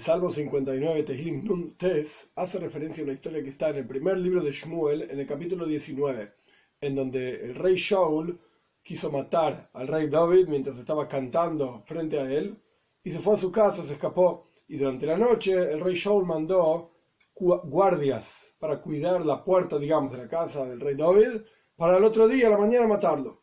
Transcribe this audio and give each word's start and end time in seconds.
Salmo 0.00 0.30
59, 0.30 1.02
Tehillim 1.02 1.44
Nun 1.44 1.76
Tes, 1.76 2.30
hace 2.34 2.58
referencia 2.58 3.02
a 3.02 3.04
una 3.04 3.12
historia 3.12 3.42
que 3.42 3.50
está 3.50 3.68
en 3.68 3.76
el 3.76 3.86
primer 3.86 4.16
libro 4.16 4.40
de 4.42 4.50
Shmuel, 4.50 5.02
en 5.02 5.20
el 5.20 5.26
capítulo 5.26 5.66
19, 5.66 6.32
en 6.80 6.94
donde 6.94 7.44
el 7.44 7.54
rey 7.54 7.76
Shaul 7.76 8.40
quiso 8.82 9.10
matar 9.12 9.68
al 9.74 9.88
rey 9.88 10.08
David 10.08 10.48
mientras 10.48 10.78
estaba 10.78 11.06
cantando 11.06 11.82
frente 11.84 12.18
a 12.18 12.32
él, 12.32 12.56
y 13.04 13.10
se 13.10 13.18
fue 13.18 13.34
a 13.34 13.36
su 13.36 13.52
casa, 13.52 13.82
se 13.82 13.92
escapó, 13.92 14.46
y 14.68 14.78
durante 14.78 15.04
la 15.04 15.18
noche 15.18 15.52
el 15.52 15.80
rey 15.80 15.94
Shaul 15.94 16.24
mandó 16.24 16.92
guardias 17.34 18.54
para 18.58 18.80
cuidar 18.80 19.20
la 19.26 19.44
puerta, 19.44 19.78
digamos, 19.78 20.12
de 20.12 20.18
la 20.18 20.28
casa 20.28 20.64
del 20.64 20.80
rey 20.80 20.94
David, 20.94 21.42
para 21.76 21.98
el 21.98 22.04
otro 22.04 22.26
día, 22.26 22.46
a 22.46 22.50
la 22.50 22.58
mañana, 22.58 22.86
matarlo. 22.86 23.42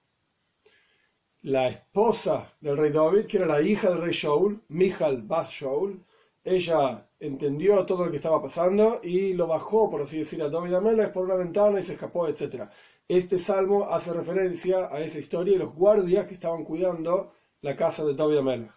La 1.43 1.67
esposa 1.67 2.51
del 2.59 2.77
rey 2.77 2.91
David, 2.91 3.27
que 3.27 3.37
era 3.37 3.45
la 3.45 3.61
hija 3.61 3.91
del 3.91 4.01
rey 4.01 4.13
Shaul, 4.13 4.63
Michal 4.69 5.21
Bas 5.21 5.51
Shaul, 5.51 6.03
ella 6.47 7.09
entendió 7.19 7.85
todo 7.85 8.05
lo 8.05 8.11
que 8.11 8.17
estaba 8.17 8.41
pasando 8.41 9.01
y 9.03 9.33
lo 9.33 9.47
bajó, 9.47 9.89
por 9.89 10.01
así 10.01 10.19
decir, 10.19 10.41
a 10.41 10.49
David 10.49 10.75
Amelech 10.75 11.11
por 11.11 11.25
una 11.25 11.35
ventana 11.35 11.79
y 11.79 11.83
se 11.83 11.93
escapó, 11.93 12.25
etc. 12.27 12.69
Este 13.05 13.37
salmo 13.37 13.83
hace 13.89 14.13
referencia 14.13 14.87
a 14.87 15.01
esa 15.01 15.19
historia 15.19 15.55
y 15.55 15.57
los 15.57 15.75
guardias 15.75 16.25
que 16.25 16.35
estaban 16.35 16.63
cuidando 16.63 17.33
la 17.61 17.75
casa 17.75 18.05
de 18.05 18.13
David 18.13 18.37
Amelech. 18.37 18.71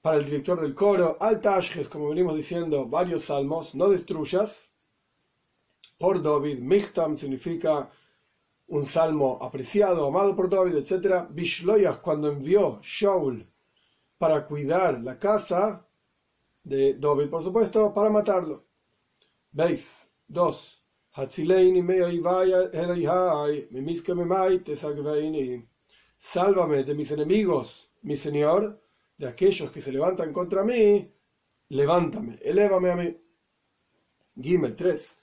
Para 0.00 0.18
el 0.18 0.24
director 0.24 0.60
del 0.60 0.76
coro, 0.76 1.16
al 1.18 1.40
Tashjes, 1.40 1.88
como 1.88 2.10
venimos 2.10 2.36
diciendo, 2.36 2.86
varios 2.86 3.24
salmos, 3.24 3.74
no 3.74 3.88
destruyas. 3.88 4.70
Por 5.98 6.22
David, 6.22 6.60
Michtam 6.60 7.16
significa 7.16 7.90
un 8.68 8.86
salmo 8.86 9.38
apreciado, 9.40 10.06
amado 10.06 10.36
por 10.36 10.48
David, 10.48 10.76
etc. 10.76 11.26
Bishloyach, 11.30 12.00
cuando 12.00 12.28
envió 12.28 12.80
Shaul 12.82 13.46
para 14.18 14.44
cuidar 14.44 15.00
la 15.00 15.18
casa 15.18 15.86
de 16.62 16.94
David, 16.94 17.30
por 17.30 17.42
supuesto, 17.42 17.92
para 17.94 18.10
matarlo. 18.10 18.64
¿Veis? 19.52 20.08
Dos. 20.26 20.84
Sálvame 26.20 26.84
de 26.84 26.94
mis 26.94 27.10
enemigos, 27.10 27.90
mi 28.02 28.16
Señor, 28.16 28.80
de 29.16 29.26
aquellos 29.26 29.70
que 29.72 29.80
se 29.80 29.92
levantan 29.92 30.32
contra 30.32 30.62
mí, 30.62 31.12
levántame, 31.70 32.38
elévame 32.42 32.90
a 32.90 32.96
mí. 32.96 33.16
Gimel 34.40 34.76
3. 34.76 35.22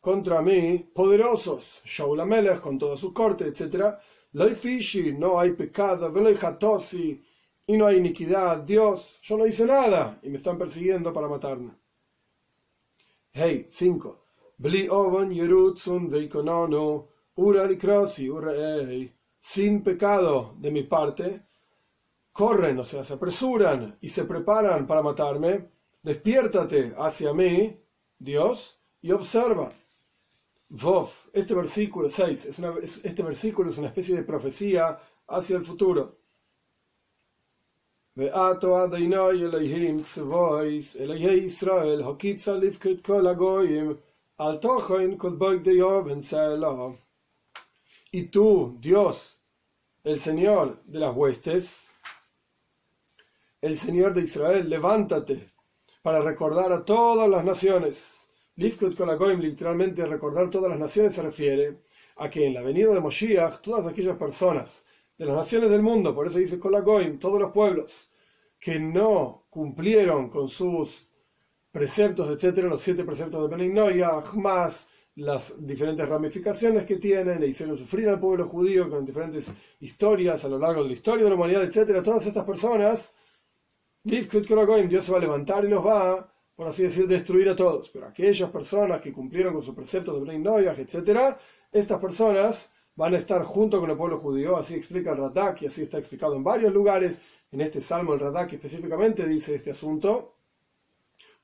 contra 0.00 0.42
mí 0.42 0.90
poderosos, 0.94 1.82
Shaul 1.84 2.20
Amelech 2.20 2.60
con 2.60 2.78
toda 2.78 2.96
su 2.96 3.12
corte, 3.12 3.46
etc. 3.46 3.94
no 4.32 5.38
hay 5.38 5.52
pecado, 5.52 6.12
y 7.70 7.76
no 7.76 7.86
hay 7.86 7.98
iniquidad, 7.98 8.62
Dios, 8.62 9.18
yo 9.20 9.36
no 9.36 9.46
hice 9.46 9.66
nada 9.66 10.18
y 10.22 10.30
me 10.30 10.36
están 10.36 10.56
persiguiendo 10.56 11.12
para 11.12 11.28
matarme. 11.28 11.72
Hey, 13.30 13.66
5. 13.68 14.24
Bli 14.56 14.88
ovan 14.88 15.30
yerutzun 15.30 16.08
veikonano 16.08 17.08
sin 19.38 19.82
pecado 19.82 20.54
de 20.58 20.70
mi 20.70 20.82
parte, 20.82 21.42
corren, 22.32 22.78
o 22.78 22.84
sea, 22.84 23.04
se 23.04 23.14
apresuran 23.14 23.98
y 24.00 24.08
se 24.08 24.24
preparan 24.24 24.86
para 24.86 25.02
matarme, 25.02 25.68
despiértate 26.02 26.94
hacia 26.96 27.32
mí, 27.32 27.78
Dios, 28.18 28.80
y 29.02 29.12
observa. 29.12 29.68
Vov, 30.70 31.10
este 31.32 31.54
versículo 31.54 32.10
6, 32.10 32.44
es 32.44 33.04
este 33.04 33.22
versículo 33.22 33.70
es 33.70 33.78
una 33.78 33.88
especie 33.88 34.14
de 34.14 34.22
profecía 34.22 35.00
hacia 35.26 35.56
el 35.56 35.64
futuro. 35.64 36.18
Y 48.10 48.24
tú, 48.24 48.76
Dios, 48.80 49.38
el 50.04 50.18
Señor 50.20 50.82
de 50.84 50.98
las 50.98 51.16
huestes, 51.16 51.86
el 53.60 53.78
Señor 53.78 54.14
de 54.14 54.22
Israel, 54.22 54.68
levántate 54.68 55.52
para 56.02 56.20
recordar 56.20 56.72
a 56.72 56.84
todas 56.84 57.28
las 57.28 57.44
naciones. 57.44 58.17
Lifkut 58.58 58.96
Kolagoim, 58.96 59.40
literalmente 59.40 60.04
recordar 60.04 60.50
todas 60.50 60.68
las 60.68 60.80
naciones, 60.80 61.14
se 61.14 61.22
refiere 61.22 61.82
a 62.16 62.28
que 62.28 62.44
en 62.44 62.54
la 62.54 62.62
venida 62.62 62.92
de 62.92 63.00
Moshiach, 63.00 63.60
todas 63.60 63.86
aquellas 63.86 64.16
personas 64.16 64.82
de 65.16 65.26
las 65.26 65.36
naciones 65.36 65.70
del 65.70 65.80
mundo, 65.80 66.12
por 66.12 66.26
eso 66.26 66.38
dice 66.38 66.58
Kolagoim, 66.58 67.20
todos 67.20 67.40
los 67.40 67.52
pueblos, 67.52 68.10
que 68.58 68.80
no 68.80 69.46
cumplieron 69.48 70.28
con 70.28 70.48
sus 70.48 71.08
preceptos, 71.70 72.28
etcétera, 72.30 72.66
los 72.66 72.80
siete 72.80 73.04
preceptos 73.04 73.42
de 73.42 73.56
Benignoia, 73.56 74.10
más 74.34 74.88
las 75.14 75.64
diferentes 75.64 76.08
ramificaciones 76.08 76.84
que 76.84 76.96
tienen, 76.96 77.40
le 77.40 77.46
hicieron 77.46 77.76
sufrir 77.76 78.08
al 78.08 78.18
pueblo 78.18 78.48
judío 78.48 78.90
con 78.90 79.04
diferentes 79.04 79.46
historias 79.78 80.44
a 80.44 80.48
lo 80.48 80.58
largo 80.58 80.82
de 80.82 80.88
la 80.88 80.94
historia 80.94 81.22
de 81.22 81.30
la 81.30 81.36
humanidad, 81.36 81.62
etc. 81.62 82.02
Todas 82.02 82.26
estas 82.26 82.44
personas, 82.44 83.14
Dios 84.02 84.26
se 85.04 85.12
va 85.12 85.18
a 85.18 85.20
levantar 85.20 85.64
y 85.64 85.68
los 85.68 85.86
va, 85.86 86.32
por 86.58 86.66
así 86.66 86.82
decir, 86.82 87.06
destruir 87.06 87.48
a 87.48 87.54
todos. 87.54 87.88
Pero 87.88 88.08
aquellas 88.08 88.50
personas 88.50 89.00
que 89.00 89.12
cumplieron 89.12 89.52
con 89.52 89.62
sus 89.62 89.76
preceptos 89.76 90.16
de 90.16 90.22
Brein 90.22 90.42
Noyaj, 90.42 90.76
etc., 90.80 91.36
estas 91.70 92.00
personas 92.00 92.72
van 92.96 93.14
a 93.14 93.16
estar 93.16 93.44
junto 93.44 93.78
con 93.78 93.88
el 93.88 93.96
pueblo 93.96 94.18
judío, 94.18 94.56
así 94.56 94.74
explica 94.74 95.12
el 95.12 95.18
Radak 95.18 95.62
y 95.62 95.66
así 95.66 95.82
está 95.82 95.98
explicado 95.98 96.34
en 96.34 96.42
varios 96.42 96.74
lugares. 96.74 97.20
En 97.52 97.60
este 97.60 97.80
salmo, 97.80 98.14
el 98.14 98.18
Radak 98.18 98.54
específicamente 98.54 99.24
dice 99.28 99.54
este 99.54 99.70
asunto. 99.70 100.34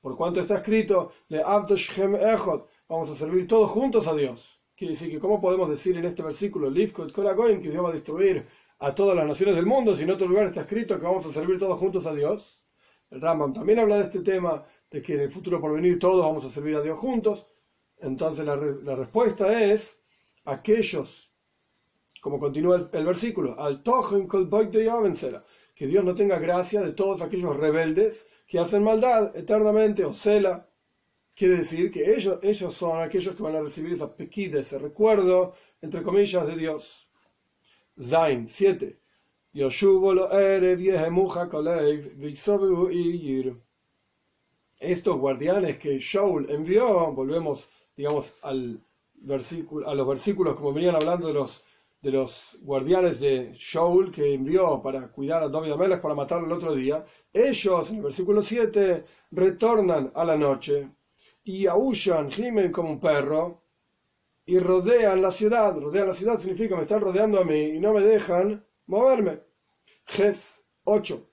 Por 0.01 0.17
cuanto 0.17 0.41
está 0.41 0.55
escrito, 0.55 1.13
Le 1.29 1.39
Echot, 1.39 2.69
vamos 2.89 3.09
a 3.09 3.15
servir 3.15 3.47
todos 3.47 3.71
juntos 3.71 4.07
a 4.07 4.15
Dios. 4.15 4.59
Quiere 4.75 4.95
decir 4.95 5.09
que, 5.09 5.19
¿cómo 5.19 5.39
podemos 5.39 5.69
decir 5.69 5.95
en 5.95 6.03
este 6.03 6.23
versículo, 6.23 6.67
que 6.73 7.69
Dios 7.69 7.85
va 7.85 7.87
a 7.87 7.93
destruir 7.93 8.45
a 8.79 8.93
todas 8.93 9.15
las 9.15 9.25
naciones 9.25 9.55
del 9.55 9.65
mundo, 9.65 9.95
si 9.95 10.03
en 10.03 10.11
otro 10.11 10.27
lugar 10.27 10.47
está 10.47 10.59
escrito 10.59 10.99
que 10.99 11.05
vamos 11.05 11.25
a 11.25 11.31
servir 11.31 11.57
todos 11.57 11.79
juntos 11.79 12.05
a 12.05 12.13
Dios? 12.13 12.59
El 13.11 13.21
Rambam 13.21 13.53
también 13.53 13.79
habla 13.79 13.95
de 13.95 14.03
este 14.03 14.19
tema, 14.19 14.65
de 14.95 15.01
que 15.01 15.15
en 15.15 15.19
el 15.19 15.29
futuro 15.29 15.59
por 15.59 15.73
venir 15.73 15.99
todos 15.99 16.25
vamos 16.25 16.45
a 16.45 16.49
servir 16.49 16.73
a 16.77 16.81
Dios 16.81 16.97
juntos. 16.97 17.47
Entonces 17.97 18.45
la, 18.45 18.55
respuesta 18.95 19.61
es, 19.61 19.99
aquellos, 20.45 21.33
como 22.21 22.39
continúa 22.39 22.89
el, 22.93 23.05
versículo, 23.05 23.59
al 23.59 23.83
que 23.83 25.87
Dios 25.87 26.05
no 26.05 26.15
tenga 26.15 26.39
gracia 26.39 26.81
de 26.81 26.93
todos 26.93 27.21
aquellos 27.21 27.57
rebeldes 27.57 28.29
que 28.47 28.57
hacen 28.57 28.83
maldad 28.83 29.35
eternamente, 29.35 30.05
o 30.05 30.13
cela, 30.13 30.69
Quiere 31.35 31.57
decir 31.57 31.91
que 31.91 32.15
ellos, 32.15 32.39
ellos 32.41 32.73
son 32.73 33.01
aquellos 33.01 33.35
que 33.35 33.43
van 33.43 33.57
a 33.57 33.61
recibir 33.61 33.91
esa 33.91 34.15
pequida, 34.15 34.61
ese 34.61 34.79
recuerdo, 34.79 35.53
entre 35.81 36.01
comillas, 36.01 36.47
de 36.47 36.55
Dios. 36.55 37.09
Zain 38.01 38.47
7. 38.47 38.97
Estos 44.79 45.17
guardianes 45.17 45.77
que 45.77 45.99
Shaul 45.99 46.49
envió, 46.49 47.11
volvemos, 47.11 47.69
digamos, 47.95 48.33
al 48.41 48.81
versículo, 49.13 49.87
a 49.87 49.95
los 49.95 50.07
versículos 50.07 50.55
como 50.55 50.73
venían 50.73 50.95
hablando 50.95 51.27
de 51.27 51.33
los, 51.33 51.63
de 52.01 52.11
los 52.11 52.57
guardianes 52.61 53.19
de 53.19 53.53
Shaul 53.53 54.11
que 54.11 54.33
envió 54.33 54.81
para 54.81 55.07
cuidar 55.07 55.43
a 55.43 55.49
David 55.49 55.71
Amelech 55.71 56.01
para 56.01 56.15
matarlo 56.15 56.47
el 56.47 56.51
otro 56.51 56.75
día. 56.75 57.05
Ellos, 57.33 57.89
en 57.89 57.97
el 57.97 58.03
versículo 58.03 58.41
7, 58.41 59.05
retornan 59.31 60.11
a 60.13 60.25
la 60.25 60.37
noche 60.37 60.89
y 61.43 61.67
aullan, 61.67 62.29
gimen 62.29 62.71
como 62.71 62.91
un 62.91 62.99
perro 62.99 63.61
y 64.45 64.59
rodean 64.59 65.21
la 65.21 65.31
ciudad. 65.31 65.77
Rodean 65.77 66.07
la 66.07 66.13
ciudad 66.13 66.37
significa 66.37 66.75
me 66.75 66.83
están 66.83 67.01
rodeando 67.01 67.39
a 67.39 67.45
mí 67.45 67.59
y 67.59 67.79
no 67.79 67.93
me 67.93 68.01
dejan 68.01 68.65
moverme. 68.87 69.41
Ges 70.05 70.63
8. 70.83 71.29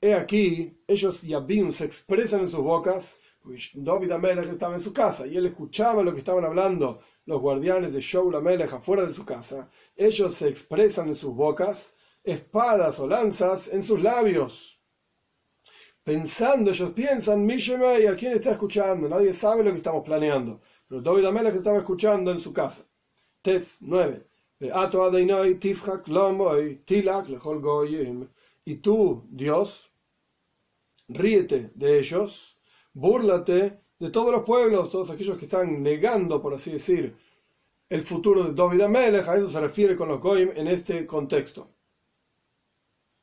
He 0.00 0.14
aquí, 0.14 0.78
ellos 0.86 1.22
yabim 1.22 1.72
se 1.72 1.84
expresan 1.84 2.40
en 2.42 2.48
sus 2.48 2.60
bocas, 2.60 3.18
David 3.74 4.12
Amelech 4.12 4.48
estaba 4.50 4.76
en 4.76 4.80
su 4.80 4.92
casa 4.92 5.26
y 5.26 5.36
él 5.36 5.46
escuchaba 5.46 6.04
lo 6.04 6.12
que 6.12 6.20
estaban 6.20 6.44
hablando 6.44 7.00
los 7.26 7.40
guardianes 7.40 7.92
de 7.92 8.00
Shaul 8.00 8.36
Amelech 8.36 8.72
afuera 8.72 9.04
de 9.04 9.12
su 9.12 9.24
casa. 9.24 9.68
Ellos 9.96 10.34
se 10.36 10.48
expresan 10.48 11.08
en 11.08 11.14
sus 11.16 11.34
bocas, 11.34 11.96
espadas 12.22 13.00
o 13.00 13.08
lanzas 13.08 13.66
en 13.66 13.82
sus 13.82 14.00
labios. 14.00 14.80
Pensando, 16.04 16.70
ellos 16.70 16.92
piensan, 16.92 17.44
Mishemei, 17.44 18.06
¿a 18.06 18.14
quién 18.14 18.32
está 18.32 18.52
escuchando? 18.52 19.08
Nadie 19.08 19.32
sabe 19.32 19.64
lo 19.64 19.72
que 19.72 19.78
estamos 19.78 20.04
planeando. 20.04 20.60
Pero 20.86 21.02
David 21.02 21.26
Amelech 21.26 21.56
estaba 21.56 21.78
escuchando 21.78 22.30
en 22.30 22.38
su 22.38 22.52
casa. 22.52 22.87
Tes 23.48 23.78
9. 23.80 24.26
Y 28.66 28.74
tú, 28.74 29.24
Dios, 29.30 29.90
ríete 31.08 31.70
de 31.74 31.98
ellos, 31.98 32.58
búrlate 32.92 33.80
de 33.98 34.10
todos 34.10 34.32
los 34.32 34.42
pueblos, 34.42 34.90
todos 34.90 35.10
aquellos 35.10 35.38
que 35.38 35.46
están 35.46 35.82
negando, 35.82 36.42
por 36.42 36.52
así 36.52 36.72
decir, 36.72 37.16
el 37.88 38.02
futuro 38.02 38.44
de 38.44 38.52
David 38.52 38.82
Amelech, 38.82 39.26
a 39.26 39.38
eso 39.38 39.48
se 39.48 39.60
refiere 39.60 39.96
con 39.96 40.10
los 40.10 40.20
Goim 40.20 40.50
en 40.54 40.68
este 40.68 41.06
contexto. 41.06 41.70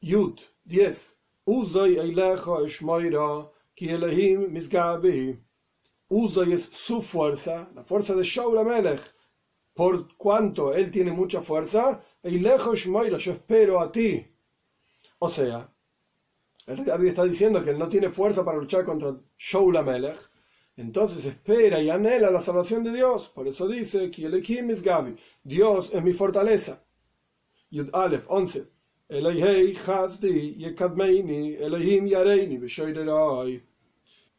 Yud 0.02 0.40
10. 0.64 1.20
Uzoy 1.46 1.98
es 6.54 6.64
su 6.64 7.04
fuerza, 7.04 7.70
la 7.76 7.84
fuerza 7.84 8.16
de 8.16 8.24
Shaul 8.24 8.58
Amelech. 8.58 9.15
Por 9.76 10.16
cuanto 10.16 10.74
él 10.74 10.90
tiene 10.90 11.12
mucha 11.12 11.42
fuerza, 11.42 12.02
Eilecho 12.24 12.74
Shmoira, 12.74 13.18
yo 13.18 13.34
espero 13.34 13.82
a 13.82 13.92
ti. 13.92 14.26
O 15.20 15.30
sea, 15.30 15.70
el 16.66 16.78
rey 16.78 16.86
David 16.86 17.10
está 17.10 17.26
diciendo 17.26 17.62
que 17.62 17.72
él 17.72 17.78
no 17.78 17.90
tiene 17.90 18.10
fuerza 18.10 18.46
para 18.46 18.58
luchar 18.58 18.86
contra 18.86 19.16
Shaul 19.38 19.76
Amelech, 19.76 20.18
entonces 20.78 21.26
espera 21.26 21.82
y 21.82 21.90
anhela 21.90 22.32
la 22.32 22.42
salvación 22.42 22.86
de 22.86 22.94
Dios. 22.94 23.28
Por 23.28 23.50
eso 23.50 23.68
dice, 23.68 24.10
Gabi, 24.10 25.18
Dios 25.44 25.92
es 25.94 26.02
mi 26.02 26.14
fortaleza. 26.14 26.82
Yud 27.70 27.90
Aleph 27.94 28.24
11. 28.30 28.72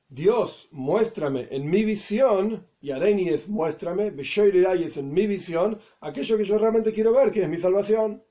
Dios, 0.08 0.68
muéstrame 0.70 1.48
en 1.50 1.68
mi 1.68 1.84
visión, 1.84 2.64
y 2.80 2.92
Areni 2.92 3.28
es 3.28 3.48
muéstrame, 3.48 4.10
Beshoirerai 4.12 4.84
es 4.84 4.96
en 4.96 5.12
mi 5.12 5.26
visión, 5.26 5.80
aquello 6.00 6.36
que 6.36 6.44
yo 6.44 6.58
realmente 6.58 6.92
quiero 6.92 7.12
ver, 7.12 7.32
que 7.32 7.42
es 7.42 7.48
mi 7.48 7.56
salvación. 7.56 8.22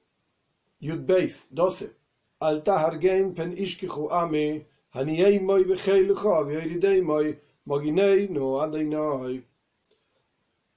Yud 0.79 1.05
Beis 1.05 1.47
12. 1.51 1.91
Altahar 2.39 2.99
pen 2.99 3.55
ishkichu 3.57 4.09
ami, 4.09 4.65
haniei 4.91 5.39
moi 5.39 5.63
becheilucha, 5.65 6.43
vioiridei 6.43 7.01
moi, 7.01 7.37
no 7.65 9.29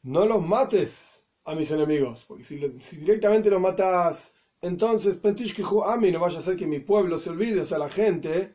No 0.03 0.27
los 0.27 0.43
mates 0.43 1.23
a 1.45 1.55
mis 1.55 1.71
enemigos, 1.71 2.25
porque 2.27 2.43
si, 2.43 2.57
directamente 2.97 3.51
los 3.51 3.61
matas, 3.61 4.35
entonces 4.61 5.21
a 5.23 5.97
mí 5.97 6.11
no 6.11 6.21
vaya 6.21 6.39
a 6.39 6.43
ser 6.43 6.57
que 6.57 6.67
mi 6.67 6.81
pueblo 6.81 7.19
se 7.19 7.31
olvide, 7.31 7.61
o 7.61 7.67
sea, 7.67 7.79
la 7.79 7.89
gente, 7.89 8.55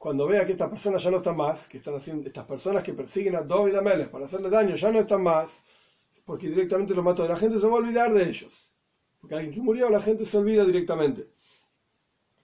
cuando 0.00 0.26
vea 0.26 0.46
que 0.46 0.52
estas 0.52 0.70
personas 0.70 1.02
ya 1.02 1.10
no 1.10 1.18
están 1.18 1.36
más, 1.36 1.68
que 1.68 1.76
están 1.76 1.94
haciendo, 1.94 2.26
estas 2.26 2.46
personas 2.46 2.82
que 2.82 2.94
persiguen 2.94 3.36
a 3.36 3.42
David 3.42 3.74
Ameles 3.74 4.08
para 4.08 4.24
hacerle 4.24 4.48
daño 4.48 4.74
ya 4.74 4.90
no 4.90 4.98
están 4.98 5.22
más, 5.22 5.66
porque 6.24 6.48
directamente 6.48 6.94
los 6.94 7.04
mató, 7.04 7.28
la 7.28 7.36
gente 7.36 7.58
se 7.58 7.66
va 7.66 7.74
a 7.74 7.80
olvidar 7.80 8.10
de 8.10 8.26
ellos. 8.26 8.72
Porque 9.20 9.34
alguien 9.34 9.52
que 9.52 9.60
murió, 9.60 9.90
la 9.90 10.00
gente 10.00 10.24
se 10.24 10.38
olvida 10.38 10.64
directamente. 10.64 11.28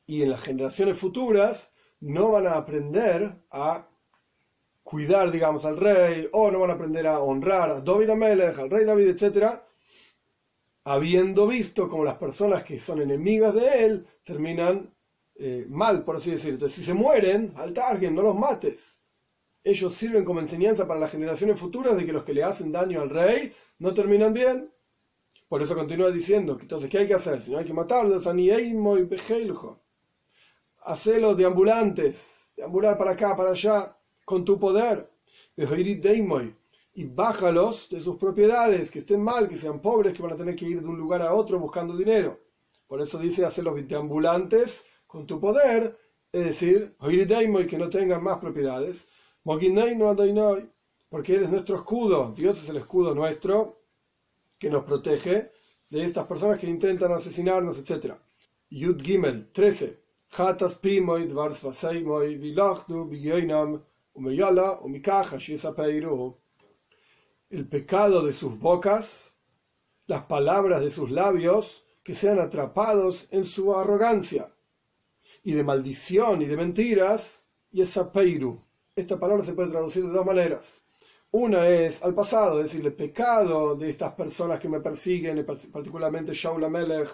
Y 0.05 0.21
en 0.21 0.33
las 0.33 0.43
generaciones 0.43 0.99
futuras 0.99 1.73
no 1.99 2.33
van 2.33 2.47
a 2.47 2.59
aprender 2.59 3.43
a 3.51 3.89
cuidar, 4.83 5.31
digamos, 5.31 5.65
al 5.65 5.79
rey, 5.79 6.29
o 6.33 6.51
no 6.51 6.61
van 6.61 6.73
a 6.73 6.75
aprender 6.75 7.07
a 7.07 7.21
honrar 7.21 7.71
a 7.71 7.81
David 7.81 8.11
Amelech, 8.11 8.59
al 8.59 8.69
rey 8.69 8.85
David, 8.85 9.09
etc., 9.09 9.63
habiendo 10.85 11.47
visto 11.47 11.89
como 11.89 12.05
las 12.05 12.17
personas 12.17 12.65
que 12.65 12.79
son 12.79 13.01
enemigas 13.01 13.55
de 13.55 13.87
él 13.87 14.07
terminan 14.25 14.95
eh, 15.39 15.67
mal, 15.69 16.05
por 16.05 16.17
así. 16.17 16.31
Entonces, 16.31 16.73
si 16.73 16.85
se 16.85 16.95
mueren, 16.95 17.53
al 17.57 17.73
target, 17.73 18.11
no 18.11 18.23
los 18.23 18.35
mates. 18.35 19.01
Ellos 19.63 19.95
sirven 19.95 20.25
como 20.25 20.41
enseñanza 20.41 20.87
para 20.87 21.01
las 21.01 21.11
generaciones 21.11 21.59
futuras 21.59 21.97
de 21.97 22.07
que 22.07 22.13
los 22.13 22.25
que 22.25 22.33
le 22.33 22.45
hacen 22.45 22.73
daño 22.73 23.01
al 23.01 23.11
rey 23.11 23.53
no 23.79 23.93
terminan 23.93 24.33
bien. 24.33 24.71
Por 25.49 25.63
eso 25.63 25.75
continúa 25.75 26.11
diciendo, 26.11 26.57
entonces, 26.61 26.89
¿qué 26.89 26.99
hay 26.99 27.07
que 27.07 27.15
hacer? 27.15 27.41
Si 27.41 27.53
no 27.53 27.59
hay 27.59 27.65
que 27.65 27.73
matarlos, 27.73 28.27
Anieimo 28.27 28.99
y 28.99 29.09
Hacelos 30.83 31.37
de 31.37 31.45
ambulantes, 31.45 32.53
de 32.57 32.65
ambular 32.65 32.97
para 32.97 33.13
acá, 33.13 33.37
para 33.37 33.51
allá 33.51 33.97
con 34.25 34.45
tu 34.45 34.59
poder, 34.59 35.11
y 36.95 37.05
bájalos 37.05 37.89
de 37.91 38.01
sus 38.01 38.17
propiedades, 38.17 38.91
que 38.91 39.01
estén 39.01 39.23
mal, 39.23 39.49
que 39.49 39.57
sean 39.57 39.81
pobres, 39.81 40.15
que 40.15 40.23
van 40.23 40.33
a 40.33 40.37
tener 40.37 40.57
que 40.57 40.65
ir 40.65 40.81
de 40.81 40.87
un 40.87 40.99
lugar 40.99 41.23
a 41.23 41.35
otro 41.35 41.59
buscando 41.59 41.97
dinero. 41.97 42.41
Por 42.87 43.01
eso 43.01 43.19
dice 43.19 43.45
hacerlos 43.45 43.75
ambulantes 43.95 44.87
con 45.07 45.27
tu 45.27 45.41
poder, 45.41 45.99
es 46.33 46.45
decir, 46.45 46.97
que 46.99 47.79
no 47.79 47.89
tengan 47.89 48.23
más 48.23 48.39
propiedades, 48.39 49.09
porque 49.43 51.35
eres 51.35 51.51
nuestro 51.51 51.77
escudo, 51.77 52.35
Dios 52.37 52.63
es 52.63 52.69
el 52.69 52.79
escudo 52.79 53.15
nuestro 53.15 53.81
que 54.59 54.71
nos 54.71 54.85
protege 54.85 55.53
de 55.89 56.03
estas 56.03 56.27
personas 56.27 56.59
que 56.59 56.67
intentan 56.67 57.13
asesinarnos, 57.13 57.79
etc. 57.79 58.15
Yud 58.71 59.01
Gimel 59.03 59.51
13. 59.53 60.01
El 67.49 67.69
pecado 67.69 68.23
de 68.23 68.33
sus 68.33 68.59
bocas, 68.59 69.33
las 70.07 70.25
palabras 70.25 70.81
de 70.81 70.91
sus 70.91 71.11
labios, 71.11 71.85
que 72.03 72.15
sean 72.15 72.41
atrapados 72.41 73.29
en 73.31 73.45
su 73.45 73.75
arrogancia, 73.75 74.53
y 75.47 75.53
de 75.53 75.63
maldición 75.63 76.43
y 76.43 76.47
de 76.47 76.57
mentiras, 76.57 77.45
y 77.71 77.81
esa 77.81 78.11
peiru. 78.11 78.61
Esta 78.97 79.19
palabra 79.19 79.45
se 79.45 79.53
puede 79.53 79.71
traducir 79.71 80.05
de 80.05 80.13
dos 80.13 80.27
maneras. 80.27 80.83
Una 81.31 81.69
es 81.69 82.03
al 82.03 82.15
pasado, 82.15 82.59
es 82.59 82.65
decir, 82.65 82.85
el 82.85 82.93
pecado 82.93 83.77
de 83.77 83.89
estas 83.89 84.13
personas 84.15 84.59
que 84.59 84.69
me 84.69 84.81
persiguen, 84.81 85.47
particularmente 85.47 86.35
Shaul 86.35 86.65
Amelech. 86.65 87.09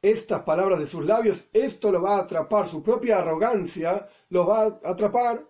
Estas 0.00 0.42
palabras 0.42 0.78
de 0.78 0.86
sus 0.86 1.04
labios, 1.04 1.44
esto 1.52 1.92
lo 1.92 2.00
va 2.00 2.16
a 2.16 2.22
atrapar, 2.22 2.66
su 2.66 2.82
propia 2.82 3.18
arrogancia 3.18 4.08
lo 4.30 4.46
va 4.46 4.62
a 4.62 4.80
atrapar 4.90 5.44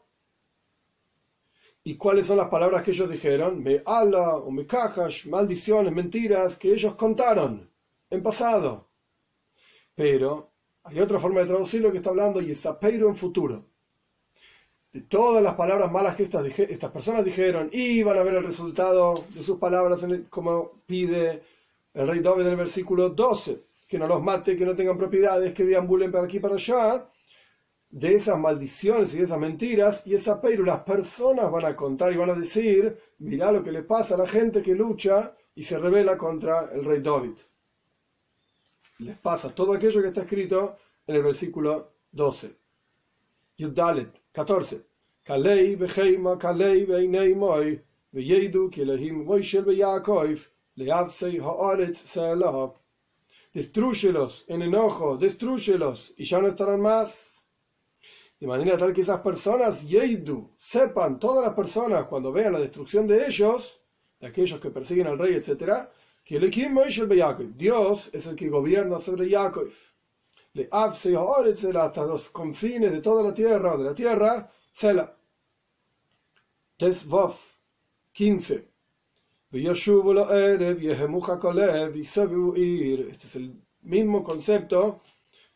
¿Y 1.86 1.96
cuáles 1.96 2.26
son 2.26 2.38
las 2.38 2.48
palabras 2.48 2.82
que 2.82 2.90
ellos 2.90 3.08
dijeron? 3.08 3.62
Me 3.62 3.80
ala 3.86 4.38
o 4.38 4.50
me 4.50 4.66
cajas, 4.66 5.24
maldiciones, 5.26 5.94
mentiras 5.94 6.56
que 6.56 6.72
ellos 6.72 6.96
contaron 6.96 7.70
en 8.10 8.22
pasado. 8.24 8.88
Pero 9.94 10.55
hay 10.86 11.00
otra 11.00 11.18
forma 11.18 11.40
de 11.40 11.46
traducirlo 11.46 11.90
que 11.90 11.98
está 11.98 12.10
hablando 12.10 12.40
y 12.40 12.50
es 12.50 12.66
apeiro 12.66 13.08
en 13.08 13.16
futuro. 13.16 13.64
De 14.92 15.02
todas 15.02 15.42
las 15.42 15.54
palabras 15.54 15.92
malas 15.92 16.16
que 16.16 16.22
estas, 16.22 16.46
estas 16.58 16.90
personas 16.90 17.24
dijeron, 17.24 17.68
iban 17.72 18.18
a 18.18 18.22
ver 18.22 18.34
el 18.34 18.44
resultado 18.44 19.24
de 19.34 19.42
sus 19.42 19.58
palabras, 19.58 20.04
como 20.30 20.82
pide 20.86 21.42
el 21.92 22.08
rey 22.08 22.20
David 22.20 22.42
en 22.42 22.50
el 22.50 22.56
versículo 22.56 23.10
12, 23.10 23.60
que 23.86 23.98
no 23.98 24.06
los 24.06 24.22
mate, 24.22 24.56
que 24.56 24.64
no 24.64 24.74
tengan 24.74 24.96
propiedades, 24.96 25.52
que 25.52 25.64
deambulen 25.64 26.10
para 26.10 26.24
aquí 26.24 26.38
y 26.38 26.40
para 26.40 26.54
allá 26.54 27.08
de 27.90 28.14
esas 28.14 28.38
maldiciones 28.38 29.14
y 29.14 29.18
de 29.18 29.24
esas 29.24 29.38
mentiras, 29.38 30.02
y 30.06 30.14
esa 30.14 30.40
las 30.42 30.80
personas 30.80 31.50
van 31.50 31.64
a 31.64 31.76
contar 31.76 32.12
y 32.12 32.16
van 32.16 32.30
a 32.30 32.34
decir, 32.34 32.98
mirá 33.18 33.52
lo 33.52 33.62
que 33.62 33.72
le 33.72 33.82
pasa 33.82 34.14
a 34.14 34.18
la 34.18 34.26
gente 34.26 34.62
que 34.62 34.74
lucha 34.74 35.34
y 35.54 35.62
se 35.62 35.78
revela 35.78 36.18
contra 36.18 36.72
el 36.72 36.84
rey 36.84 37.00
David. 37.00 37.36
Les 38.98 39.16
pasa 39.16 39.54
todo 39.54 39.72
aquello 39.72 40.00
que 40.00 40.08
está 40.08 40.22
escrito 40.22 40.76
en 41.06 41.16
el 41.16 41.22
versículo 41.22 41.92
12. 42.12 42.56
Yudalet 43.58 44.22
14. 44.32 44.82
Kalei 45.22 45.76
beheima 45.76 46.38
kalei 46.38 46.84
beinei 46.84 47.34
moi, 47.34 47.82
veyedu 48.12 48.70
ki 48.70 48.82
Elohim 48.82 49.24
moishel 49.24 49.64
beyakov, 49.64 50.38
leavsei 50.76 51.40
haaretz 51.40 51.98
selah. 52.06 52.72
Destrúyelos 53.52 54.44
en 54.48 54.62
enojo, 54.62 55.16
destrúyelos, 55.16 56.14
y 56.16 56.24
ya 56.24 56.40
no 56.40 56.48
estarán 56.48 56.80
más 56.80 57.36
de 58.38 58.46
manera 58.46 58.76
tal 58.76 58.92
que 58.92 59.00
esas 59.00 59.20
personas, 59.20 59.82
Yeidu, 59.88 60.50
sepan, 60.58 61.18
todas 61.18 61.44
las 61.46 61.54
personas, 61.54 62.06
cuando 62.06 62.32
vean 62.32 62.52
la 62.52 62.60
destrucción 62.60 63.06
de 63.06 63.26
ellos, 63.26 63.80
de 64.20 64.26
aquellos 64.26 64.60
que 64.60 64.70
persiguen 64.70 65.06
al 65.06 65.18
rey, 65.18 65.34
etc., 65.34 65.56
que 65.56 65.86
Dios 67.56 68.10
es 68.12 68.26
el 68.26 68.34
que 68.34 68.48
gobierna 68.48 68.98
sobre 68.98 69.28
Yaakov. 69.28 69.70
Le 70.54 70.68
hasta 70.70 72.04
los 72.04 72.30
confines 72.30 72.90
de 72.90 73.00
toda 73.00 73.22
la 73.22 73.32
tierra 73.32 73.76
de 73.76 73.84
la 73.84 73.94
tierra, 73.94 74.50
Sela. 74.72 75.16
Tesvov 76.76 77.36
15. 78.12 78.68
Este 79.52 79.70
es 83.26 83.36
el 83.36 83.62
mismo 83.82 84.24
concepto, 84.24 85.00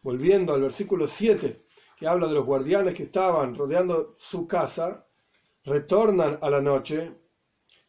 volviendo 0.03 0.55
al 0.55 0.63
versículo 0.63 1.07
7 1.07 1.65
que 2.01 2.07
habla 2.07 2.27
de 2.29 2.35
los 2.35 2.47
guardianes 2.47 2.95
que 2.95 3.03
estaban 3.03 3.55
rodeando 3.55 4.15
su 4.19 4.47
casa, 4.47 5.07
retornan 5.65 6.39
a 6.41 6.49
la 6.49 6.63
noche, 6.63 7.13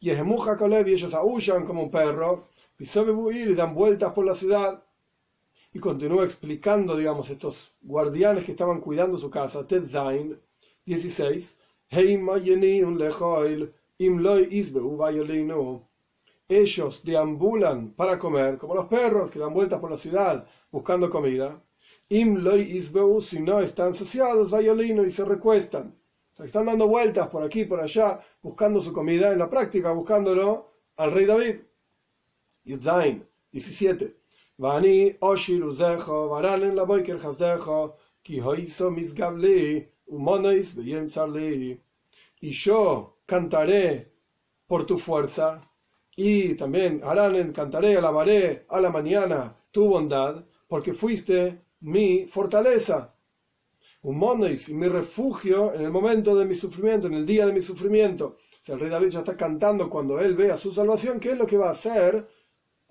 y 0.00 0.10
y 0.10 0.12
ellos 0.12 1.14
aullan 1.14 1.64
como 1.64 1.84
un 1.84 1.90
perro, 1.90 2.50
y 2.82 3.38
y 3.38 3.54
dan 3.54 3.74
vueltas 3.74 4.12
por 4.12 4.26
la 4.26 4.34
ciudad. 4.34 4.82
Y 5.72 5.78
continúa 5.78 6.24
explicando, 6.24 6.96
digamos, 6.96 7.30
estos 7.30 7.72
guardianes 7.80 8.44
que 8.44 8.50
estaban 8.50 8.80
cuidando 8.80 9.16
su 9.16 9.30
casa. 9.30 9.66
Ted 9.66 9.84
Zain, 9.84 10.38
16. 10.84 11.58
Ellos 16.48 17.04
deambulan 17.04 17.90
para 17.92 18.18
comer, 18.18 18.58
como 18.58 18.74
los 18.74 18.86
perros 18.86 19.30
que 19.30 19.38
dan 19.38 19.54
vueltas 19.54 19.80
por 19.80 19.90
la 19.90 19.96
ciudad 19.96 20.46
buscando 20.70 21.08
comida. 21.08 21.62
Im 22.08 22.44
isbeu, 22.46 23.20
si 23.20 23.40
no 23.40 23.60
están 23.60 23.94
saciados, 23.94 24.50
vayolino 24.50 25.04
y 25.04 25.10
se 25.10 25.24
recuestan. 25.24 25.94
están 26.44 26.66
dando 26.66 26.88
vueltas 26.88 27.28
por 27.28 27.42
aquí, 27.44 27.64
por 27.64 27.80
allá, 27.80 28.20
buscando 28.42 28.80
su 28.80 28.92
comida, 28.92 29.32
en 29.32 29.38
la 29.38 29.48
práctica 29.48 29.92
buscándolo 29.92 30.72
al 30.96 31.12
rey 31.12 31.26
David. 31.26 31.56
Yudzain, 32.64 33.26
17. 33.52 34.16
Vani 34.58 35.16
oshir 35.20 35.62
la 36.74 36.84
boiker. 36.84 37.18
Y 42.40 42.50
yo 42.50 43.18
cantaré 43.26 44.06
por 44.66 44.86
tu 44.86 44.98
fuerza, 44.98 45.68
y 46.16 46.54
también 46.54 47.00
Haranen 47.02 47.52
cantaré, 47.52 47.96
alabaré 47.96 48.66
a 48.68 48.80
la 48.80 48.90
mañana 48.90 49.56
tu 49.70 49.88
bondad, 49.88 50.44
porque 50.68 50.92
fuiste 50.92 51.62
mi 51.80 52.26
fortaleza, 52.26 53.14
un 54.02 54.18
monois, 54.18 54.68
mi 54.68 54.88
refugio 54.88 55.72
en 55.74 55.82
el 55.82 55.90
momento 55.90 56.36
de 56.36 56.44
mi 56.44 56.54
sufrimiento, 56.54 57.06
en 57.06 57.14
el 57.14 57.26
día 57.26 57.46
de 57.46 57.52
mi 57.52 57.62
sufrimiento. 57.62 58.36
O 58.62 58.64
sea, 58.64 58.74
el 58.74 58.80
rey 58.80 58.90
David 58.90 59.08
ya 59.08 59.20
está 59.20 59.36
cantando 59.36 59.90
cuando 59.90 60.20
él 60.20 60.34
vea 60.34 60.56
su 60.56 60.72
salvación, 60.72 61.18
¿qué 61.18 61.32
es 61.32 61.38
lo 61.38 61.46
que 61.46 61.56
va 61.56 61.68
a 61.68 61.72
hacer 61.72 62.28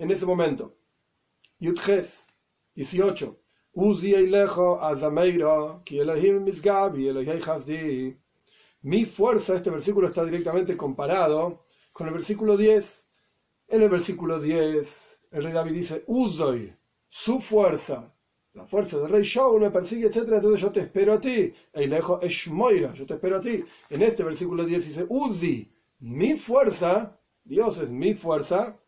en 0.02 0.10
ese 0.10 0.26
momento? 0.26 0.76
Yudges 1.60 2.26
18. 2.74 3.40
Mi 8.82 9.06
fuerza, 9.06 9.56
este 9.56 9.70
versículo 9.70 10.08
está 10.08 10.26
directamente 10.26 10.76
comparado 10.76 11.64
con 11.94 12.08
el 12.08 12.14
versículo 12.14 12.58
10. 12.58 13.10
En 13.68 13.84
el 13.84 13.90
versículo 13.90 14.40
10, 14.40 15.20
el 15.34 15.44
rey 15.44 15.54
David 15.54 15.74
dice, 15.74 16.04
Uzoy, 16.08 16.76
su 17.08 17.40
fuerza, 17.40 18.12
la 18.54 18.66
fuerza 18.66 18.98
del 18.98 19.10
rey 19.10 19.24
Shaul 19.24 19.62
me 19.62 19.70
persigue, 19.70 20.08
etc. 20.08 20.18
Entonces 20.18 20.62
yo 20.62 20.72
te 20.72 20.80
espero 20.80 21.14
a 21.14 21.22
ti. 21.22 21.54
lejos 21.76 22.24
es 22.24 22.48
Moira, 22.48 22.92
yo 22.94 23.06
te 23.06 23.14
espero 23.14 23.38
a 23.38 23.42
ti. 23.42 23.64
En 23.92 24.02
este 24.02 24.24
versículo 24.24 24.66
10 24.66 24.88
dice, 24.88 25.06
Uzi, 25.08 25.72
mi 26.00 26.40
fuerza, 26.40 27.20
Dios 27.44 27.78
es 27.78 27.92
mi 27.92 28.16
fuerza. 28.16 28.81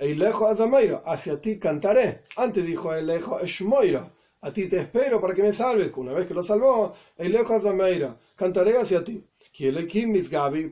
Eilejo 0.00 0.46
Azameira, 0.46 1.02
hacia 1.04 1.38
ti 1.38 1.58
cantaré. 1.58 2.22
Antes 2.36 2.64
dijo 2.64 2.94
Eilejo 2.94 3.38
Eshmoira, 3.38 4.10
a 4.40 4.50
ti 4.50 4.66
te 4.66 4.78
espero 4.78 5.20
para 5.20 5.34
que 5.34 5.42
me 5.42 5.52
salves. 5.52 5.92
Una 5.94 6.14
vez 6.14 6.26
que 6.26 6.32
lo 6.32 6.42
salvó, 6.42 6.94
Eilejo 7.18 7.52
Azameira, 7.52 8.16
cantaré 8.34 8.78
hacia 8.78 9.04
ti. 9.04 9.22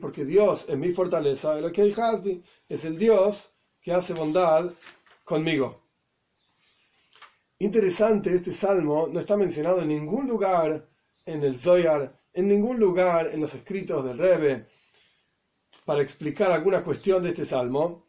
Porque 0.01 0.25
Dios 0.25 0.65
es 0.67 0.75
mi 0.75 0.91
fortaleza, 0.93 1.59
el 1.59 1.71
que 1.71 1.93
es 2.67 2.85
el 2.85 2.97
Dios 2.97 3.51
que 3.79 3.93
hace 3.93 4.13
bondad 4.13 4.71
conmigo. 5.23 5.79
Interesante, 7.59 8.33
este 8.33 8.51
salmo 8.51 9.07
no 9.11 9.19
está 9.19 9.37
mencionado 9.37 9.83
en 9.83 9.89
ningún 9.89 10.27
lugar 10.27 10.87
en 11.27 11.43
el 11.43 11.59
Zoyar, 11.59 12.19
en 12.33 12.47
ningún 12.47 12.79
lugar 12.79 13.29
en 13.31 13.41
los 13.41 13.53
escritos 13.53 14.03
del 14.05 14.17
Rebbe, 14.17 14.65
para 15.85 16.01
explicar 16.01 16.51
alguna 16.51 16.83
cuestión 16.83 17.21
de 17.21 17.29
este 17.29 17.45
salmo. 17.45 18.08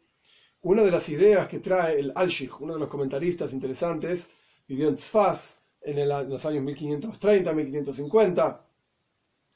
Una 0.63 0.83
de 0.83 0.91
las 0.91 1.09
ideas 1.09 1.47
que 1.47 1.59
trae 1.59 1.99
el 1.99 2.11
Alshich, 2.15 2.51
uno 2.59 2.75
de 2.75 2.79
los 2.79 2.89
comentaristas 2.89 3.51
interesantes, 3.51 4.29
vivió 4.67 4.89
en 4.89 4.95
Tzfaz 4.95 5.59
en, 5.81 6.07
los 6.07 6.45
años 6.45 6.63
1530-1550, 6.63 8.61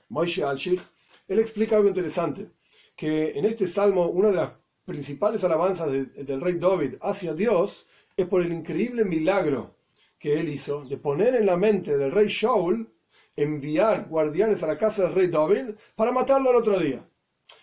Moshe 0.10 0.44
Alshich, 0.44 0.82
él 1.28 1.40
explica 1.40 1.76
algo 1.76 1.90
interesante, 1.90 2.50
que 2.96 3.38
en 3.38 3.46
este 3.46 3.68
salmo 3.68 4.08
una 4.08 4.30
de 4.30 4.36
las 4.36 4.52
principales 4.84 5.44
alabanzas 5.44 5.92
del 5.92 6.42
rey 6.42 6.58
David 6.58 6.96
hacia 7.02 7.34
Dios 7.34 7.86
es 8.18 8.26
por 8.28 8.42
el 8.42 8.52
increíble 8.52 9.04
milagro 9.06 9.76
que 10.18 10.40
él 10.40 10.50
hizo 10.50 10.86
de 10.86 10.98
poner 10.98 11.36
en 11.36 11.46
la 11.46 11.58
mente 11.58 11.98
del 11.98 12.12
rey 12.12 12.28
Shaul 12.28 12.92
enviar 13.36 14.08
guardianes 14.08 14.64
a 14.64 14.68
la 14.68 14.78
casa 14.78 15.04
del 15.04 15.14
rey 15.14 15.28
David 15.28 15.76
para 15.96 16.12
matarlo 16.12 16.50
al 16.50 16.56
otro 16.56 16.80
día. 16.80 17.08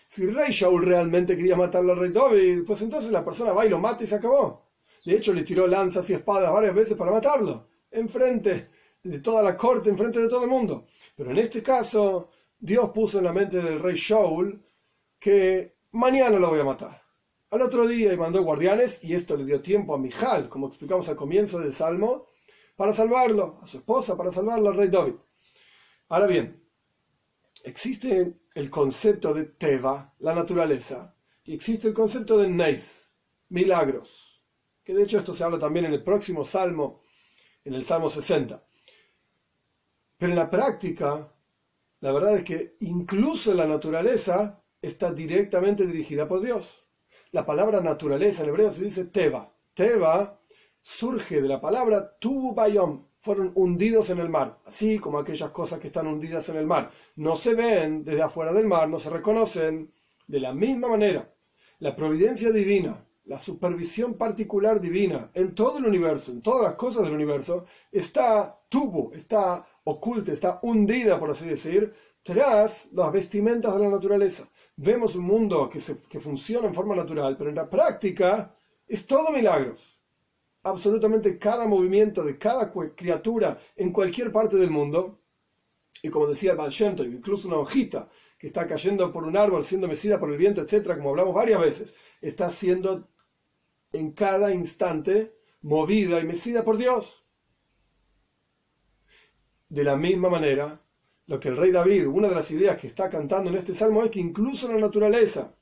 Si 0.07 0.27
rey 0.27 0.51
Shaul 0.51 0.83
realmente 0.83 1.35
quería 1.35 1.55
matarlo 1.55 1.93
al 1.93 1.99
rey 1.99 2.11
David, 2.11 2.63
pues 2.67 2.81
entonces 2.81 3.11
la 3.11 3.25
persona 3.25 3.51
va 3.51 3.65
y 3.65 3.69
lo 3.69 3.79
mata 3.79 4.03
y 4.03 4.07
se 4.07 4.15
acabó. 4.15 4.69
De 5.05 5.15
hecho, 5.15 5.33
le 5.33 5.43
tiró 5.43 5.67
lanzas 5.67 6.09
y 6.09 6.13
espadas 6.13 6.53
varias 6.53 6.75
veces 6.75 6.95
para 6.95 7.11
matarlo, 7.11 7.67
enfrente 7.89 8.69
de 9.03 9.19
toda 9.19 9.41
la 9.43 9.57
corte, 9.57 9.89
enfrente 9.89 10.19
de 10.19 10.29
todo 10.29 10.43
el 10.43 10.49
mundo. 10.49 10.85
Pero 11.15 11.31
en 11.31 11.37
este 11.39 11.61
caso, 11.61 12.29
Dios 12.59 12.91
puso 12.91 13.17
en 13.17 13.25
la 13.25 13.33
mente 13.33 13.61
del 13.61 13.81
rey 13.81 13.95
Shaul 13.95 14.63
que 15.19 15.77
mañana 15.91 16.37
lo 16.39 16.49
voy 16.49 16.59
a 16.59 16.63
matar. 16.63 17.01
Al 17.49 17.61
otro 17.61 17.85
día 17.85 18.13
y 18.13 18.17
mandó 18.17 18.41
guardianes, 18.43 19.03
y 19.03 19.13
esto 19.13 19.35
le 19.35 19.45
dio 19.45 19.61
tiempo 19.61 19.93
a 19.93 19.97
Mijal, 19.97 20.47
como 20.47 20.67
explicamos 20.67 21.07
al 21.09 21.15
comienzo 21.15 21.59
del 21.59 21.73
Salmo, 21.73 22.27
para 22.75 22.93
salvarlo, 22.93 23.57
a 23.61 23.67
su 23.67 23.77
esposa, 23.77 24.17
para 24.17 24.31
salvarlo 24.31 24.69
al 24.69 24.77
rey 24.77 24.89
David. 24.89 25.15
Ahora 26.09 26.27
bien, 26.27 26.62
existe 27.63 28.39
el 28.53 28.69
concepto 28.69 29.33
de 29.33 29.45
Teva, 29.45 30.13
la 30.19 30.35
naturaleza, 30.35 31.15
y 31.43 31.53
existe 31.53 31.87
el 31.87 31.93
concepto 31.93 32.37
de 32.37 32.49
Neis, 32.49 33.11
milagros, 33.49 34.43
que 34.83 34.93
de 34.93 35.03
hecho 35.03 35.17
esto 35.17 35.33
se 35.33 35.43
habla 35.43 35.59
también 35.59 35.85
en 35.85 35.93
el 35.93 36.03
próximo 36.03 36.43
salmo, 36.43 37.01
en 37.63 37.73
el 37.73 37.85
Salmo 37.85 38.09
60. 38.09 38.63
Pero 40.17 40.31
en 40.31 40.37
la 40.37 40.49
práctica, 40.49 41.33
la 42.01 42.11
verdad 42.11 42.37
es 42.37 42.43
que 42.43 42.75
incluso 42.81 43.53
la 43.53 43.65
naturaleza 43.65 44.63
está 44.81 45.13
directamente 45.13 45.87
dirigida 45.87 46.27
por 46.27 46.41
Dios. 46.41 46.87
La 47.31 47.45
palabra 47.45 47.79
naturaleza 47.81 48.43
en 48.43 48.49
hebreo 48.49 48.71
se 48.73 48.83
dice 48.83 49.05
Teva. 49.05 49.53
Teva 49.73 50.41
surge 50.81 51.41
de 51.41 51.47
la 51.47 51.61
palabra 51.61 52.17
tu 52.19 52.53
bayom, 52.53 53.07
fueron 53.23 53.53
hundidos 53.55 54.09
en 54.09 54.19
el 54.19 54.27
mar, 54.27 54.59
así 54.65 54.99
como 54.99 55.17
aquellas 55.17 55.49
cosas 55.51 55.79
que 55.79 55.87
están 55.87 56.07
hundidas 56.07 56.49
en 56.49 56.57
el 56.57 56.67
mar. 56.67 56.91
No 57.15 57.35
se 57.35 57.55
ven 57.55 58.03
desde 58.03 58.21
afuera 58.21 58.51
del 58.51 58.67
mar, 58.67 58.89
no 58.89 58.99
se 58.99 59.09
reconocen 59.09 59.93
de 60.27 60.39
la 60.41 60.53
misma 60.53 60.89
manera. 60.89 61.33
La 61.79 61.95
providencia 61.95 62.51
divina, 62.51 63.07
la 63.23 63.39
supervisión 63.39 64.15
particular 64.15 64.81
divina 64.81 65.31
en 65.33 65.55
todo 65.55 65.77
el 65.77 65.85
universo, 65.85 66.33
en 66.33 66.41
todas 66.41 66.63
las 66.63 66.73
cosas 66.75 67.05
del 67.05 67.13
universo, 67.13 67.65
está 67.89 68.59
tubo, 68.67 69.13
está 69.13 69.65
oculta, 69.85 70.33
está 70.33 70.59
hundida, 70.61 71.17
por 71.17 71.31
así 71.31 71.47
decir, 71.47 71.93
tras 72.21 72.89
las 72.91 73.11
vestimentas 73.13 73.73
de 73.73 73.83
la 73.83 73.89
naturaleza. 73.89 74.49
Vemos 74.75 75.15
un 75.15 75.23
mundo 75.23 75.69
que, 75.69 75.79
que 76.09 76.19
funciona 76.19 76.67
en 76.67 76.73
forma 76.73 76.93
natural, 76.93 77.37
pero 77.37 77.49
en 77.49 77.55
la 77.55 77.69
práctica 77.69 78.53
es 78.85 79.07
todo 79.07 79.31
milagros 79.31 79.92
absolutamente 80.63 81.37
cada 81.37 81.67
movimiento 81.67 82.23
de 82.23 82.37
cada 82.37 82.71
criatura 82.95 83.59
en 83.75 83.91
cualquier 83.91 84.31
parte 84.31 84.57
del 84.57 84.71
mundo. 84.71 85.19
Y 86.01 86.09
como 86.09 86.27
decía 86.27 86.53
el 86.53 87.13
incluso 87.13 87.47
una 87.47 87.57
hojita 87.57 88.09
que 88.37 88.47
está 88.47 88.65
cayendo 88.65 89.11
por 89.11 89.23
un 89.23 89.37
árbol, 89.37 89.63
siendo 89.63 89.87
mecida 89.87 90.19
por 90.19 90.31
el 90.31 90.37
viento, 90.37 90.61
etcétera, 90.61 90.97
como 90.97 91.11
hablamos 91.11 91.35
varias 91.35 91.61
veces, 91.61 91.95
está 92.21 92.49
siendo 92.49 93.09
en 93.91 94.11
cada 94.11 94.53
instante 94.53 95.35
movida 95.61 96.19
y 96.19 96.25
mecida 96.25 96.63
por 96.63 96.77
Dios. 96.77 97.25
De 99.69 99.83
la 99.83 99.95
misma 99.95 100.29
manera, 100.29 100.81
lo 101.27 101.39
que 101.39 101.49
el 101.49 101.57
rey 101.57 101.71
David, 101.71 102.07
una 102.07 102.27
de 102.27 102.35
las 102.35 102.51
ideas 102.51 102.77
que 102.77 102.87
está 102.87 103.09
cantando 103.09 103.49
en 103.49 103.57
este 103.57 103.73
salmo 103.73 104.03
es 104.03 104.11
que 104.11 104.19
incluso 104.19 104.67
la 104.71 104.79
naturaleza, 104.79 105.55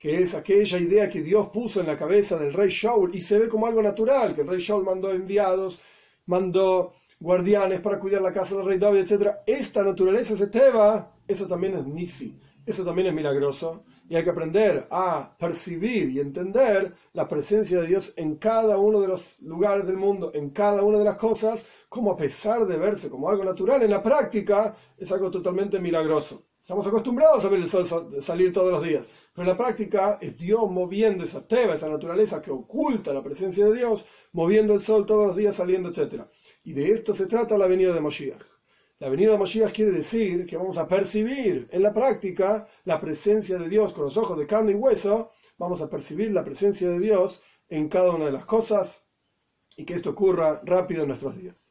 que 0.00 0.22
es 0.22 0.34
aquella 0.34 0.78
idea 0.78 1.10
que 1.10 1.20
Dios 1.20 1.50
puso 1.50 1.80
en 1.80 1.86
la 1.86 1.96
cabeza 1.96 2.38
del 2.38 2.54
rey 2.54 2.70
Shaul 2.70 3.14
y 3.14 3.20
se 3.20 3.38
ve 3.38 3.50
como 3.50 3.66
algo 3.66 3.82
natural, 3.82 4.34
que 4.34 4.40
el 4.40 4.48
rey 4.48 4.58
Shaul 4.58 4.82
mandó 4.82 5.12
enviados, 5.12 5.78
mandó 6.24 6.94
guardianes 7.20 7.80
para 7.80 8.00
cuidar 8.00 8.22
la 8.22 8.32
casa 8.32 8.56
del 8.56 8.64
rey 8.64 8.78
David, 8.78 9.00
etc. 9.00 9.36
Esta 9.46 9.82
naturaleza 9.82 10.34
se 10.38 10.46
teba, 10.46 11.14
eso 11.28 11.46
también 11.46 11.74
es 11.74 11.84
nisi, 11.84 12.40
eso 12.64 12.82
también 12.82 13.08
es 13.08 13.14
milagroso, 13.14 13.84
y 14.08 14.16
hay 14.16 14.24
que 14.24 14.30
aprender 14.30 14.86
a 14.90 15.36
percibir 15.38 16.08
y 16.08 16.18
entender 16.18 16.94
la 17.12 17.28
presencia 17.28 17.82
de 17.82 17.86
Dios 17.86 18.14
en 18.16 18.36
cada 18.36 18.78
uno 18.78 19.02
de 19.02 19.08
los 19.08 19.38
lugares 19.42 19.86
del 19.86 19.98
mundo, 19.98 20.30
en 20.32 20.48
cada 20.48 20.82
una 20.82 20.96
de 20.96 21.04
las 21.04 21.18
cosas, 21.18 21.66
como 21.90 22.10
a 22.12 22.16
pesar 22.16 22.64
de 22.64 22.78
verse 22.78 23.10
como 23.10 23.28
algo 23.28 23.44
natural, 23.44 23.82
en 23.82 23.90
la 23.90 24.02
práctica 24.02 24.74
es 24.96 25.12
algo 25.12 25.30
totalmente 25.30 25.78
milagroso. 25.78 26.46
Estamos 26.58 26.86
acostumbrados 26.86 27.44
a 27.44 27.48
ver 27.48 27.60
el 27.60 27.68
sol 27.68 27.86
salir 28.20 28.52
todos 28.52 28.70
los 28.70 28.82
días, 28.82 29.10
pero 29.40 29.52
en 29.52 29.56
la 29.56 29.64
práctica 29.64 30.18
es 30.20 30.36
Dios 30.36 30.70
moviendo 30.70 31.24
esa 31.24 31.48
teba, 31.48 31.74
esa 31.74 31.88
naturaleza 31.88 32.42
que 32.42 32.50
oculta 32.50 33.14
la 33.14 33.22
presencia 33.22 33.64
de 33.64 33.74
Dios, 33.74 34.04
moviendo 34.32 34.74
el 34.74 34.82
sol 34.82 35.06
todos 35.06 35.28
los 35.28 35.34
días, 35.34 35.56
saliendo, 35.56 35.88
etc. 35.88 36.24
Y 36.62 36.74
de 36.74 36.90
esto 36.90 37.14
se 37.14 37.24
trata 37.24 37.56
la 37.56 37.66
venida 37.66 37.94
de 37.94 38.02
Moshiach. 38.02 38.44
La 38.98 39.08
venida 39.08 39.32
de 39.32 39.38
Moshiach 39.38 39.72
quiere 39.72 39.92
decir 39.92 40.44
que 40.44 40.58
vamos 40.58 40.76
a 40.76 40.86
percibir 40.86 41.70
en 41.72 41.82
la 41.82 41.94
práctica 41.94 42.68
la 42.84 43.00
presencia 43.00 43.56
de 43.56 43.70
Dios 43.70 43.94
con 43.94 44.04
los 44.04 44.18
ojos 44.18 44.36
de 44.36 44.46
carne 44.46 44.72
y 44.72 44.74
hueso, 44.74 45.30
vamos 45.56 45.80
a 45.80 45.88
percibir 45.88 46.32
la 46.32 46.44
presencia 46.44 46.90
de 46.90 47.00
Dios 47.00 47.40
en 47.70 47.88
cada 47.88 48.10
una 48.10 48.26
de 48.26 48.32
las 48.32 48.44
cosas 48.44 49.06
y 49.74 49.86
que 49.86 49.94
esto 49.94 50.10
ocurra 50.10 50.60
rápido 50.66 51.04
en 51.04 51.08
nuestros 51.08 51.34
días. 51.38 51.69